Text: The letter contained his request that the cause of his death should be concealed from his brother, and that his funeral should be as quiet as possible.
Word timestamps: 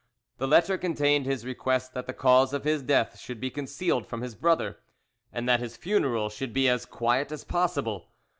The 0.39 0.47
letter 0.47 0.79
contained 0.79 1.27
his 1.27 1.45
request 1.45 1.93
that 1.93 2.07
the 2.07 2.13
cause 2.13 2.53
of 2.53 2.63
his 2.63 2.81
death 2.81 3.19
should 3.19 3.39
be 3.39 3.51
concealed 3.51 4.07
from 4.07 4.21
his 4.23 4.33
brother, 4.33 4.79
and 5.31 5.47
that 5.47 5.59
his 5.59 5.77
funeral 5.77 6.27
should 6.31 6.53
be 6.53 6.67
as 6.67 6.87
quiet 6.87 7.31
as 7.31 7.43
possible. 7.43 8.07